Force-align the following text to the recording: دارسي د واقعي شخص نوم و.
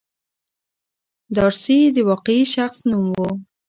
دارسي 1.35 1.77
د 1.95 1.97
واقعي 2.09 2.43
شخص 2.55 2.79
نوم 2.89 3.07
و. 3.17 3.21